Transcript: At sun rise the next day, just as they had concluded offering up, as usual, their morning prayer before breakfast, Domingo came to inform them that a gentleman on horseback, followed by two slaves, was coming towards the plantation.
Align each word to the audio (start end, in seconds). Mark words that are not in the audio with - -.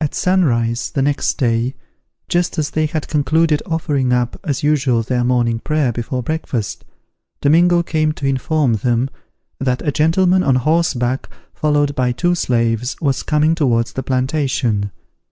At 0.00 0.16
sun 0.16 0.44
rise 0.46 0.90
the 0.90 1.00
next 1.00 1.34
day, 1.34 1.76
just 2.28 2.58
as 2.58 2.70
they 2.70 2.86
had 2.86 3.06
concluded 3.06 3.62
offering 3.66 4.12
up, 4.12 4.36
as 4.42 4.64
usual, 4.64 5.04
their 5.04 5.22
morning 5.22 5.60
prayer 5.60 5.92
before 5.92 6.24
breakfast, 6.24 6.84
Domingo 7.40 7.84
came 7.84 8.10
to 8.14 8.26
inform 8.26 8.72
them 8.72 9.08
that 9.60 9.80
a 9.86 9.92
gentleman 9.92 10.42
on 10.42 10.56
horseback, 10.56 11.28
followed 11.54 11.94
by 11.94 12.10
two 12.10 12.34
slaves, 12.34 12.96
was 13.00 13.22
coming 13.22 13.54
towards 13.54 13.92
the 13.92 14.02
plantation. 14.02 14.90